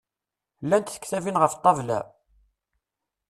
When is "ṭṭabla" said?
1.59-1.99